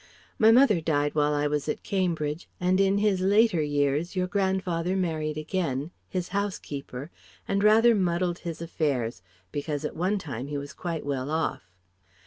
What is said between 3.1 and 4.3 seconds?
later years your